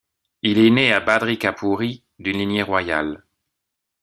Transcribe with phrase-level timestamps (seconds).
[0.41, 3.23] Il est né à Bhadrikapuri d'une lignée royale.